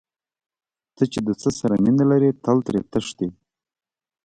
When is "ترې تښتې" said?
2.65-3.27